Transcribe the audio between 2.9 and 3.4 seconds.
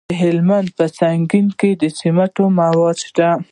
شته.